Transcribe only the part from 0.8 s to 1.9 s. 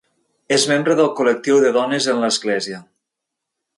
del Col·lectiu de